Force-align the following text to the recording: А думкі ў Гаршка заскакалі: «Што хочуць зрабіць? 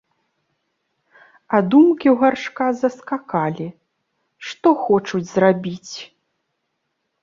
А 1.57 1.59
думкі 1.75 2.07
ў 2.13 2.15
Гаршка 2.23 2.65
заскакалі: 2.81 3.67
«Што 4.49 4.69
хочуць 4.89 5.27
зрабіць? 5.37 5.95